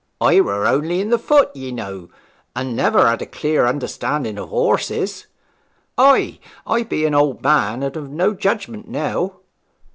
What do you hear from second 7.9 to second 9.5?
of no judgment now.'